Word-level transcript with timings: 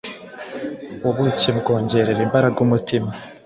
ubuki 1.09 1.49
bwongerera 1.57 2.19
imbaraga 2.25 2.57
umutima 2.65 3.09